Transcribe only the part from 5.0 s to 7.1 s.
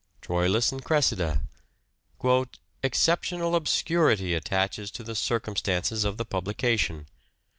the circumstances of the publication